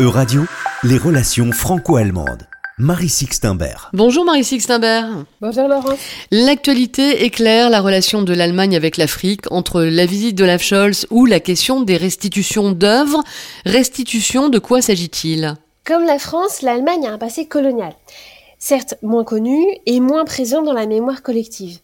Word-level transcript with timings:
E-Radio, 0.00 0.44
les 0.84 0.96
relations 0.96 1.52
franco-allemandes. 1.52 2.48
Marie 2.78 3.10
Sixtimbert. 3.10 3.90
Bonjour 3.92 4.24
Marie 4.24 4.42
Sixtimbert. 4.42 5.06
Bonjour 5.42 5.68
Laurent. 5.68 5.96
L'actualité 6.30 7.24
éclaire 7.24 7.68
la 7.68 7.82
relation 7.82 8.22
de 8.22 8.32
l'Allemagne 8.32 8.74
avec 8.74 8.96
l'Afrique 8.96 9.52
entre 9.52 9.82
la 9.82 10.06
visite 10.06 10.36
de 10.36 10.44
Olaf 10.44 10.62
Scholz 10.62 11.06
ou 11.10 11.26
la 11.26 11.40
question 11.40 11.82
des 11.82 11.98
restitutions 11.98 12.72
d'œuvres. 12.72 13.22
Restitution, 13.66 14.48
de 14.48 14.58
quoi 14.58 14.80
s'agit-il? 14.80 15.56
Comme 15.84 16.04
la 16.04 16.18
France, 16.18 16.62
l'Allemagne 16.62 17.06
a 17.06 17.12
un 17.12 17.18
passé 17.18 17.44
colonial. 17.44 17.92
Certes 18.58 18.94
moins 19.02 19.24
connu 19.24 19.62
et 19.84 20.00
moins 20.00 20.24
présent 20.24 20.62
dans 20.62 20.72
la 20.72 20.86
mémoire 20.86 21.22
collective. 21.22 21.78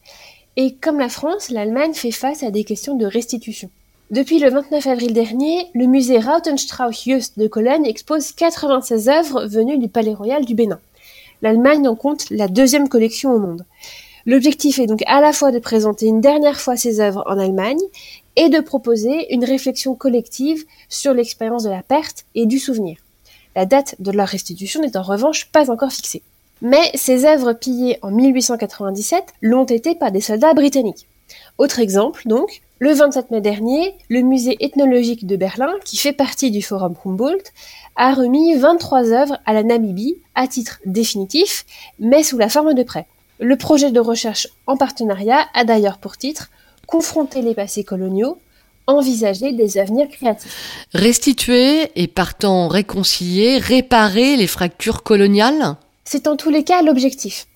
Et 0.57 0.75
comme 0.75 0.99
la 0.99 1.11
France, 1.11 1.51
l'Allemagne 1.51 1.93
fait 1.93 2.11
face 2.11 2.43
à 2.43 2.51
des 2.51 2.65
questions 2.65 2.97
de 2.97 3.07
restitution. 3.07 3.71
Depuis 4.11 4.39
le 4.39 4.49
29 4.49 4.87
avril 4.87 5.13
dernier, 5.13 5.67
le 5.75 5.85
musée 5.85 6.19
Rautenstrauch-Just 6.19 7.39
de 7.39 7.47
Cologne 7.47 7.85
expose 7.85 8.33
96 8.33 9.11
œuvres 9.11 9.45
venues 9.45 9.77
du 9.77 9.89
Palais 9.89 10.15
Royal 10.15 10.47
du 10.47 10.55
Bénin. 10.55 10.81
L'Allemagne 11.43 11.87
en 11.87 11.95
compte 11.95 12.25
la 12.31 12.49
deuxième 12.49 12.89
collection 12.89 13.35
au 13.35 13.39
monde. 13.39 13.67
L'objectif 14.25 14.79
est 14.79 14.87
donc 14.87 15.03
à 15.07 15.21
la 15.21 15.35
fois 15.35 15.53
de 15.53 15.59
présenter 15.59 16.07
une 16.07 16.23
dernière 16.23 16.59
fois 16.59 16.79
ces 16.79 17.01
œuvres 17.01 17.23
en 17.27 17.39
Allemagne 17.39 17.83
et 18.37 18.49
de 18.49 18.61
proposer 18.61 19.35
une 19.35 19.45
réflexion 19.45 19.95
collective 19.95 20.65
sur 20.89 21.13
l'expérience 21.13 21.65
de 21.65 21.71
la 21.71 21.83
perte 21.83 22.25
et 22.35 22.47
du 22.47 22.59
souvenir. 22.59 22.97
La 23.55 23.67
date 23.67 23.97
de 23.99 24.11
leur 24.11 24.29
restitution 24.29 24.81
n'est 24.81 24.97
en 24.97 25.03
revanche 25.03 25.51
pas 25.53 25.71
encore 25.71 25.93
fixée. 25.93 26.23
Mais 26.63 26.91
ces 26.95 27.27
œuvres 27.27 27.53
pillées 27.53 27.99
en 28.01 28.11
1897 28.11 29.23
l'ont 29.43 29.65
été 29.65 29.95
par 29.95 30.13
des 30.13 30.23
soldats 30.23 30.55
britanniques. 30.55 31.07
Autre 31.59 31.79
exemple, 31.79 32.23
donc, 32.25 32.63
le 32.79 32.93
27 32.93 33.31
mai 33.31 33.41
dernier, 33.41 33.95
le 34.09 34.21
musée 34.23 34.57
ethnologique 34.61 35.27
de 35.27 35.37
Berlin, 35.37 35.73
qui 35.85 35.97
fait 35.97 36.13
partie 36.13 36.51
du 36.51 36.63
forum 36.63 36.95
Humboldt, 37.05 37.53
a 37.97 38.15
remis 38.15 38.55
23 38.57 39.13
œuvres 39.13 39.39
à 39.47 39.53
la 39.53 39.63
Namibie 39.65 40.19
à 40.35 40.47
titre 40.47 40.79
définitif, 40.87 41.67
mais 41.99 42.23
sous 42.23 42.39
la 42.39 42.49
forme 42.49 42.75
de 42.75 42.83
prêt. 42.85 43.07
Le 43.41 43.57
projet 43.57 43.91
de 43.91 44.01
recherche 44.01 44.49
en 44.67 44.77
partenariat 44.77 45.47
a 45.55 45.65
d'ailleurs 45.65 45.99
pour 45.99 46.17
titre 46.17 46.51
Confronter 46.87 47.43
les 47.43 47.55
passés 47.55 47.85
coloniaux, 47.85 48.39
envisager 48.87 49.53
des 49.53 49.77
avenirs 49.77 50.09
créatifs. 50.09 50.87
Restituer 50.95 51.91
et 51.97 52.07
partant 52.07 52.69
réconcilier, 52.69 53.59
réparer 53.59 54.37
les 54.37 54.47
fractures 54.47 55.03
coloniales? 55.03 55.77
C'est 56.05 56.27
en 56.27 56.37
tous 56.37 56.49
les 56.49 56.65
cas 56.65 56.81
l'objectif. 56.81 57.47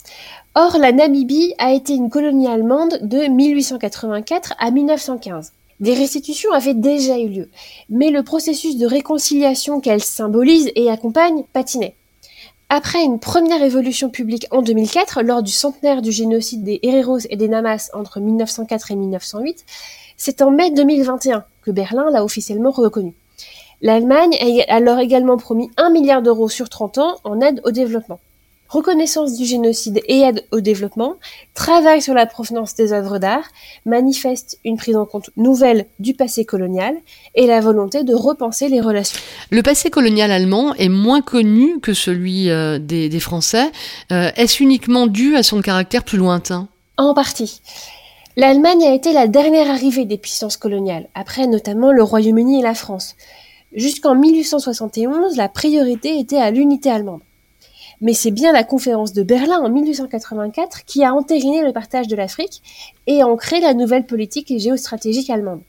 Or, 0.54 0.76
la 0.76 0.92
Namibie 0.92 1.54
a 1.56 1.72
été 1.72 1.94
une 1.94 2.10
colonie 2.10 2.46
allemande 2.46 2.98
de 3.00 3.26
1884 3.26 4.52
à 4.58 4.70
1915. 4.70 5.52
Des 5.80 5.94
restitutions 5.94 6.52
avaient 6.52 6.74
déjà 6.74 7.18
eu 7.18 7.28
lieu, 7.28 7.50
mais 7.88 8.10
le 8.10 8.22
processus 8.22 8.76
de 8.76 8.84
réconciliation 8.84 9.80
qu'elle 9.80 10.02
symbolise 10.02 10.70
et 10.74 10.90
accompagne 10.90 11.44
patinait. 11.54 11.94
Après 12.68 13.02
une 13.02 13.18
première 13.18 13.62
évolution 13.62 14.10
publique 14.10 14.46
en 14.50 14.60
2004, 14.60 15.22
lors 15.22 15.42
du 15.42 15.50
centenaire 15.50 16.02
du 16.02 16.12
génocide 16.12 16.64
des 16.64 16.80
Hereros 16.82 17.20
et 17.30 17.36
des 17.36 17.48
Namas 17.48 17.88
entre 17.94 18.20
1904 18.20 18.90
et 18.90 18.96
1908, 18.96 19.64
c'est 20.18 20.42
en 20.42 20.50
mai 20.50 20.70
2021 20.70 21.46
que 21.62 21.70
Berlin 21.70 22.10
l'a 22.10 22.24
officiellement 22.24 22.72
reconnu. 22.72 23.14
L'Allemagne 23.80 24.36
a 24.68 24.74
alors 24.74 24.98
également 24.98 25.38
promis 25.38 25.70
1 25.78 25.88
milliard 25.88 26.20
d'euros 26.20 26.50
sur 26.50 26.68
30 26.68 26.98
ans 26.98 27.16
en 27.24 27.40
aide 27.40 27.62
au 27.64 27.70
développement 27.70 28.20
reconnaissance 28.72 29.36
du 29.36 29.44
génocide 29.44 30.00
et 30.06 30.20
aide 30.20 30.44
au 30.50 30.60
développement, 30.60 31.16
travail 31.52 32.00
sur 32.00 32.14
la 32.14 32.24
provenance 32.24 32.74
des 32.74 32.92
œuvres 32.92 33.18
d'art, 33.18 33.44
manifeste 33.84 34.58
une 34.64 34.78
prise 34.78 34.96
en 34.96 35.04
compte 35.04 35.28
nouvelle 35.36 35.86
du 35.98 36.14
passé 36.14 36.46
colonial 36.46 36.94
et 37.34 37.46
la 37.46 37.60
volonté 37.60 38.02
de 38.02 38.14
repenser 38.14 38.68
les 38.68 38.80
relations. 38.80 39.20
Le 39.50 39.62
passé 39.62 39.90
colonial 39.90 40.30
allemand 40.30 40.74
est 40.76 40.88
moins 40.88 41.20
connu 41.20 41.80
que 41.80 41.92
celui 41.92 42.48
euh, 42.48 42.78
des, 42.78 43.20
Français. 43.20 43.70
Euh, 44.10 44.30
est-ce 44.36 44.62
uniquement 44.62 45.06
dû 45.06 45.36
à 45.36 45.42
son 45.42 45.60
caractère 45.60 46.02
plus 46.02 46.18
lointain? 46.18 46.68
En 46.96 47.12
partie. 47.14 47.60
L'Allemagne 48.36 48.84
a 48.84 48.94
été 48.94 49.12
la 49.12 49.26
dernière 49.26 49.70
arrivée 49.70 50.06
des 50.06 50.16
puissances 50.16 50.56
coloniales, 50.56 51.08
après 51.14 51.46
notamment 51.46 51.92
le 51.92 52.02
Royaume-Uni 52.02 52.60
et 52.60 52.62
la 52.62 52.74
France. 52.74 53.16
Jusqu'en 53.74 54.14
1871, 54.14 55.36
la 55.36 55.50
priorité 55.50 56.18
était 56.18 56.38
à 56.38 56.50
l'unité 56.50 56.90
allemande 56.90 57.20
mais 58.02 58.14
c'est 58.14 58.32
bien 58.32 58.52
la 58.52 58.64
conférence 58.64 59.12
de 59.12 59.22
Berlin 59.22 59.60
en 59.60 59.70
1884 59.70 60.84
qui 60.84 61.04
a 61.04 61.14
entériné 61.14 61.62
le 61.62 61.72
partage 61.72 62.08
de 62.08 62.16
l'Afrique 62.16 62.60
et 63.06 63.22
ancré 63.22 63.60
la 63.60 63.74
nouvelle 63.74 64.04
politique 64.04 64.52
géostratégique 64.58 65.30
allemande. 65.30 65.62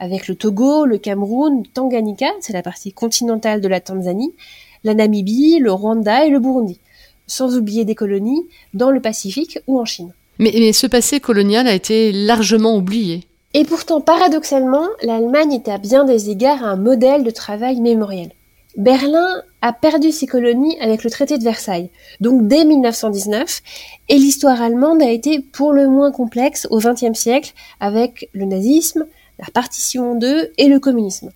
Avec 0.00 0.28
le 0.28 0.34
Togo, 0.34 0.84
le 0.84 0.98
Cameroun, 0.98 1.62
Tanganyika, 1.72 2.26
c'est 2.40 2.52
la 2.52 2.62
partie 2.62 2.92
continentale 2.92 3.60
de 3.60 3.68
la 3.68 3.80
Tanzanie, 3.80 4.34
la 4.82 4.94
Namibie, 4.94 5.58
le 5.60 5.72
Rwanda 5.72 6.26
et 6.26 6.30
le 6.30 6.40
Burundi, 6.40 6.80
sans 7.26 7.56
oublier 7.56 7.84
des 7.84 7.94
colonies 7.94 8.46
dans 8.74 8.90
le 8.90 9.00
Pacifique 9.00 9.60
ou 9.68 9.78
en 9.78 9.84
Chine. 9.84 10.12
Mais, 10.40 10.52
mais 10.54 10.72
ce 10.72 10.86
passé 10.86 11.20
colonial 11.20 11.68
a 11.68 11.74
été 11.74 12.12
largement 12.12 12.76
oublié. 12.76 13.24
Et 13.54 13.64
pourtant, 13.64 14.00
paradoxalement, 14.00 14.86
l'Allemagne 15.02 15.52
est 15.52 15.68
à 15.68 15.78
bien 15.78 16.04
des 16.04 16.30
égards 16.30 16.64
un 16.64 16.76
modèle 16.76 17.24
de 17.24 17.30
travail 17.30 17.80
mémoriel. 17.80 18.30
Berlin 18.78 19.42
a 19.60 19.72
perdu 19.72 20.12
ses 20.12 20.28
colonies 20.28 20.78
avec 20.80 21.02
le 21.02 21.10
traité 21.10 21.36
de 21.36 21.42
Versailles, 21.42 21.90
donc 22.20 22.46
dès 22.46 22.64
1919, 22.64 23.60
et 24.08 24.14
l'histoire 24.14 24.62
allemande 24.62 25.02
a 25.02 25.10
été 25.10 25.40
pour 25.40 25.72
le 25.72 25.88
moins 25.88 26.12
complexe 26.12 26.68
au 26.70 26.78
XXe 26.78 27.18
siècle 27.18 27.54
avec 27.80 28.30
le 28.32 28.44
nazisme, 28.44 29.04
la 29.40 29.46
partition 29.52 30.12
en 30.12 30.14
deux 30.14 30.52
et 30.58 30.68
le 30.68 30.78
communisme. 30.78 31.30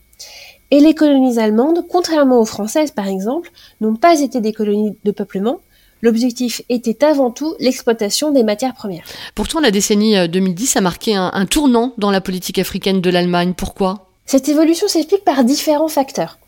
Et 0.70 0.78
les 0.78 0.94
colonies 0.94 1.40
allemandes, 1.40 1.84
contrairement 1.88 2.40
aux 2.40 2.44
françaises 2.44 2.92
par 2.92 3.08
exemple, 3.08 3.50
n'ont 3.80 3.96
pas 3.96 4.20
été 4.20 4.40
des 4.40 4.52
colonies 4.52 4.96
de 5.04 5.10
peuplement, 5.10 5.58
L'objectif 6.04 6.62
était 6.68 7.04
avant 7.04 7.30
tout 7.30 7.54
l'exploitation 7.60 8.32
des 8.32 8.42
matières 8.42 8.74
premières. 8.74 9.04
Pourtant, 9.36 9.60
la 9.60 9.70
décennie 9.70 10.28
2010 10.28 10.74
euh, 10.74 10.78
a 10.80 10.82
marqué 10.82 11.14
un, 11.14 11.30
un 11.32 11.46
tournant 11.46 11.94
dans 11.96 12.10
la 12.10 12.20
politique 12.20 12.58
africaine 12.58 13.00
de 13.00 13.08
l'Allemagne. 13.08 13.54
Pourquoi? 13.56 14.10
Cette 14.26 14.48
évolution 14.48 14.88
s'explique 14.88 15.22
par 15.22 15.44
différents 15.44 15.86
facteurs. 15.86 16.40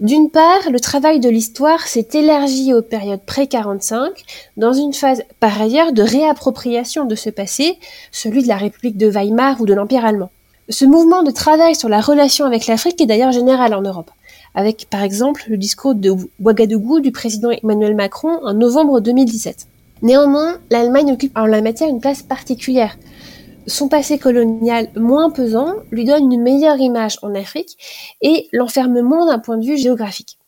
D'une 0.00 0.30
part, 0.30 0.70
le 0.70 0.78
travail 0.78 1.18
de 1.18 1.28
l'histoire 1.28 1.88
s'est 1.88 2.06
élargi 2.14 2.72
aux 2.72 2.82
périodes 2.82 3.24
pré-45, 3.26 4.10
dans 4.56 4.72
une 4.72 4.92
phase 4.92 5.24
par 5.40 5.60
ailleurs 5.60 5.92
de 5.92 6.02
réappropriation 6.02 7.04
de 7.04 7.16
ce 7.16 7.30
passé, 7.30 7.78
celui 8.12 8.44
de 8.44 8.48
la 8.48 8.58
République 8.58 8.96
de 8.96 9.08
Weimar 9.08 9.60
ou 9.60 9.66
de 9.66 9.74
l'Empire 9.74 10.04
allemand. 10.04 10.30
Ce 10.68 10.84
mouvement 10.84 11.24
de 11.24 11.32
travail 11.32 11.74
sur 11.74 11.88
la 11.88 12.00
relation 12.00 12.44
avec 12.44 12.68
l'Afrique 12.68 13.00
est 13.00 13.06
d'ailleurs 13.06 13.32
général 13.32 13.74
en 13.74 13.82
Europe, 13.82 14.12
avec 14.54 14.86
par 14.88 15.02
exemple 15.02 15.46
le 15.48 15.56
discours 15.56 15.96
de 15.96 16.14
Ouagadougou 16.38 17.00
du 17.00 17.10
président 17.10 17.50
Emmanuel 17.50 17.96
Macron 17.96 18.38
en 18.44 18.54
novembre 18.54 19.00
2017. 19.00 19.66
Néanmoins, 20.02 20.58
l'Allemagne 20.70 21.10
occupe 21.10 21.36
en 21.36 21.46
la 21.46 21.60
matière 21.60 21.88
une 21.88 22.00
place 22.00 22.22
particulière, 22.22 22.96
son 23.68 23.88
passé 23.88 24.18
colonial 24.18 24.88
moins 24.96 25.30
pesant 25.30 25.74
lui 25.90 26.04
donne 26.04 26.32
une 26.32 26.42
meilleure 26.42 26.78
image 26.78 27.18
en 27.22 27.34
Afrique 27.34 27.76
et 28.22 28.48
l'enferme 28.52 29.00
moins 29.00 29.26
d'un 29.26 29.38
point 29.38 29.58
de 29.58 29.64
vue 29.64 29.78
géographique. 29.78 30.38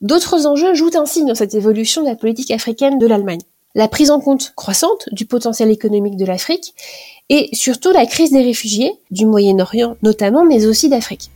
D'autres 0.00 0.46
enjeux 0.46 0.74
jouent 0.74 0.96
ainsi 0.96 1.24
dans 1.24 1.34
cette 1.34 1.54
évolution 1.54 2.02
de 2.02 2.08
la 2.08 2.16
politique 2.16 2.50
africaine 2.50 2.98
de 2.98 3.06
l'Allemagne. 3.06 3.40
La 3.74 3.88
prise 3.88 4.10
en 4.10 4.20
compte 4.20 4.52
croissante 4.56 5.08
du 5.12 5.26
potentiel 5.26 5.70
économique 5.70 6.16
de 6.16 6.24
l'Afrique 6.24 6.74
et 7.28 7.48
surtout 7.52 7.92
la 7.92 8.06
crise 8.06 8.32
des 8.32 8.42
réfugiés, 8.42 8.92
du 9.10 9.26
Moyen-Orient 9.26 9.96
notamment, 10.02 10.44
mais 10.44 10.66
aussi 10.66 10.88
d'Afrique. 10.88 11.30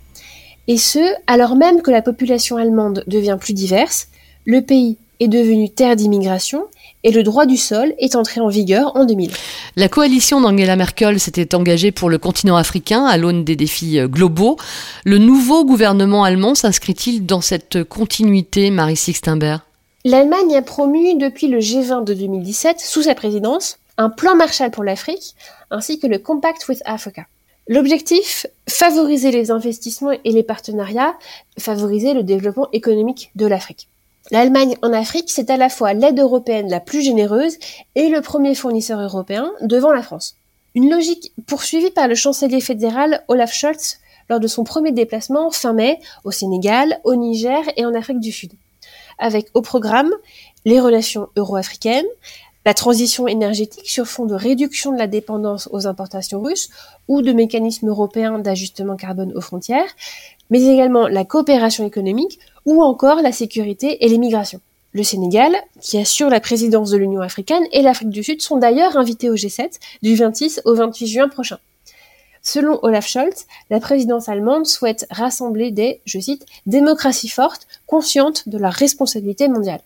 Et 0.69 0.79
ce, 0.79 1.15
alors 1.27 1.57
même 1.57 1.83
que 1.83 1.91
la 1.91 2.03
population 2.03 2.57
allemande 2.57 3.05
devient 3.07 3.37
plus 3.41 3.53
diverse, 3.53 4.09
le 4.45 4.63
pays 4.63 4.97
est 5.21 5.29
devenu 5.29 5.71
terre 5.71 5.97
d'immigration 5.97 6.65
et 7.05 7.11
le 7.11 7.23
droit 7.23 7.47
du 7.47 7.57
sol 7.57 7.95
est 7.99 8.17
entré 8.17 8.41
en 8.41 8.49
vigueur 8.49 8.97
en 8.97 9.05
2000. 9.05 9.31
La 9.77 9.89
coalition 9.89 10.41
d'Angela 10.41 10.77
Merkel 10.77 11.19
s'était 11.19 11.55
engagée 11.55 11.93
pour 11.93 12.11
le 12.11 12.19
continent 12.19 12.57
africain 12.57 13.05
à 13.05 13.17
l'aune 13.17 13.45
des 13.45 13.57
défis 13.57 13.99
euh, 13.99 14.09
globaux. 14.09 14.57
Le 15.05 15.19
nouveau 15.19 15.65
gouvernement 15.65 16.25
allemand 16.25 16.55
s'inscrit-il 16.55 17.27
dans 17.27 17.41
cette 17.41 17.85
continuité, 17.85 18.71
Marie 18.71 18.97
Sixtenberg? 18.97 19.61
L'Allemagne 20.05 20.57
a 20.57 20.63
promu 20.63 21.15
depuis 21.15 21.47
le 21.47 21.59
G20 21.59 22.05
de 22.05 22.15
2017, 22.15 22.81
sous 22.81 23.03
sa 23.03 23.15
présidence, 23.15 23.79
un 23.99 24.11
plan 24.11 24.35
Marshall 24.35 24.71
pour 24.71 24.83
l'Afrique, 24.83 25.35
ainsi 25.71 26.01
que 26.01 26.09
le 26.09 26.19
Compact 26.19 26.69
with 26.69 26.83
Africa. 26.85 27.27
L'objectif, 27.69 28.47
favoriser 28.69 29.31
les 29.31 29.53
investissements 29.53 30.11
et 30.11 30.33
les 30.33 30.43
partenariats, 30.43 31.15
favoriser 31.59 32.13
le 32.13 32.25
développement 32.25 32.69
économique 32.73 33.31
de 33.37 33.47
l'Afrique. 33.47 33.89
L'Allemagne 34.31 34.77
en 34.83 34.93
Afrique, 34.93 35.31
c'est 35.31 35.51
à 35.51 35.57
la 35.57 35.69
fois 35.69 35.95
l'aide 35.95 36.21
européenne 36.21 36.71
la 36.71 36.81
plus 36.81 37.03
généreuse 37.03 37.59
et 37.95 38.09
le 38.09 38.21
premier 38.21 38.55
fournisseur 38.55 39.01
européen 39.01 39.51
devant 39.61 39.93
la 39.93 40.03
France. 40.03 40.37
Une 40.75 40.91
logique 40.91 41.33
poursuivie 41.47 41.91
par 41.91 42.09
le 42.09 42.15
chancelier 42.15 42.61
fédéral 42.61 43.25
Olaf 43.29 43.53
Scholz 43.53 43.99
lors 44.31 44.41
de 44.41 44.47
son 44.47 44.65
premier 44.65 44.93
déplacement 44.93 45.51
fin 45.51 45.73
mai 45.73 45.99
au 46.25 46.31
Sénégal, 46.31 47.01
au 47.05 47.15
Niger 47.17 47.63
et 47.77 47.85
en 47.85 47.95
Afrique 47.95 48.21
du 48.21 48.33
Sud. 48.33 48.53
Avec 49.19 49.49
au 49.55 49.61
programme 49.61 50.11
les 50.65 50.81
relations 50.81 51.29
euro-africaines, 51.37 52.07
la 52.65 52.75
transition 52.75 53.27
énergétique 53.27 53.89
sur 53.89 54.07
fond 54.07 54.25
de 54.25 54.35
réduction 54.35 54.93
de 54.93 54.99
la 54.99 55.09
dépendance 55.09 55.69
aux 55.73 55.87
importations 55.89 56.41
russes 56.41 56.71
ou 57.09 57.21
de 57.21 57.33
mécanismes 57.33 57.89
européens 57.89 58.39
d'ajustement 58.39 58.97
carbone 58.97 59.33
aux 59.35 59.41
frontières, 59.41 59.91
mais 60.49 60.63
également 60.63 61.09
la 61.09 61.25
coopération 61.25 61.85
économique 61.85 62.39
ou 62.67 62.83
encore 62.83 63.23
la 63.23 63.33
sécurité 63.33 64.05
et 64.05 64.09
les 64.09 64.19
migrations. 64.19 64.61
Le 64.93 65.03
Sénégal, 65.03 65.55
qui 65.81 65.99
assure 65.99 66.29
la 66.29 66.41
présidence 66.41 66.91
de 66.91 66.99
l'Union 66.99 67.23
africaine, 67.23 67.65
et 67.73 67.83
l'Afrique 67.83 68.11
du 68.11 68.23
Sud 68.23 68.43
sont 68.43 68.59
d'ailleurs 68.59 68.97
invités 68.97 69.31
au 69.31 69.37
G7 69.37 69.79
du 70.03 70.15
26 70.15 70.63
au 70.65 70.75
28 70.75 71.07
juin 71.07 71.29
prochain. 71.29 71.59
Selon 72.43 72.79
Olaf 72.83 73.07
Scholz, 73.07 73.47
la 73.71 73.81
présidence 73.81 74.29
allemande 74.29 74.67
souhaite 74.67 75.07
rassembler 75.11 75.71
des, 75.71 76.01
je 76.05 76.19
cite, 76.19 76.45
démocraties 76.67 77.29
fortes, 77.29 77.67
conscientes 77.87 78.49
de 78.49 78.59
leur 78.59 78.73
responsabilité 78.73 79.49
mondiale 79.49 79.81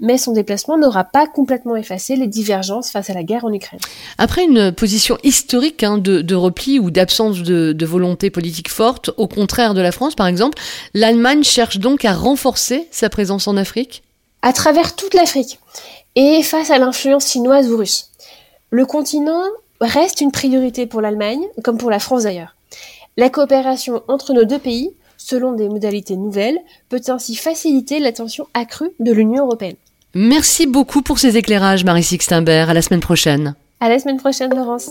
mais 0.00 0.18
son 0.18 0.32
déplacement 0.32 0.78
n'aura 0.78 1.04
pas 1.04 1.26
complètement 1.26 1.76
effacé 1.76 2.16
les 2.16 2.26
divergences 2.26 2.90
face 2.90 3.10
à 3.10 3.14
la 3.14 3.22
guerre 3.22 3.44
en 3.44 3.52
Ukraine. 3.52 3.80
Après 4.16 4.44
une 4.44 4.72
position 4.72 5.18
historique 5.22 5.82
hein, 5.82 5.98
de, 5.98 6.34
repli 6.34 6.78
ou 6.78 6.90
d'absence 6.90 7.42
de, 7.42 7.72
de, 7.72 7.86
volonté 7.86 8.30
politique 8.30 8.70
forte, 8.70 9.10
au 9.16 9.26
contraire 9.26 9.74
de 9.74 9.80
la 9.80 9.92
France 9.92 10.14
par 10.14 10.26
exemple, 10.26 10.58
l'Allemagne 10.94 11.42
cherche 11.42 11.78
donc 11.78 12.04
à 12.04 12.14
renforcer 12.14 12.88
sa 12.90 13.08
présence 13.08 13.48
en 13.48 13.56
Afrique? 13.56 14.02
À 14.42 14.52
travers 14.52 14.94
toute 14.94 15.14
l'Afrique 15.14 15.58
et 16.14 16.42
face 16.42 16.70
à 16.70 16.78
l'influence 16.78 17.30
chinoise 17.30 17.70
ou 17.70 17.76
russe. 17.76 18.10
Le 18.70 18.86
continent 18.86 19.42
reste 19.80 20.20
une 20.20 20.32
priorité 20.32 20.86
pour 20.86 21.00
l'Allemagne, 21.00 21.42
comme 21.62 21.78
pour 21.78 21.90
la 21.90 21.98
France 21.98 22.24
d'ailleurs. 22.24 22.54
La 23.16 23.30
coopération 23.30 24.02
entre 24.08 24.32
nos 24.32 24.44
deux 24.44 24.58
pays, 24.58 24.92
selon 25.16 25.52
des 25.52 25.68
modalités 25.68 26.16
nouvelles, 26.16 26.58
peut 26.88 27.00
ainsi 27.08 27.34
faciliter 27.34 27.98
l'attention 27.98 28.46
accrue 28.54 28.90
de 29.00 29.12
l'Union 29.12 29.44
européenne. 29.44 29.76
Merci 30.14 30.66
beaucoup 30.66 31.02
pour 31.02 31.18
ces 31.18 31.36
éclairages, 31.36 31.84
Marie 31.84 32.02
Sixtimbert. 32.02 32.70
À 32.70 32.74
la 32.74 32.82
semaine 32.82 33.00
prochaine. 33.00 33.54
À 33.80 33.88
la 33.88 33.98
semaine 33.98 34.16
prochaine, 34.16 34.54
Laurence. 34.54 34.90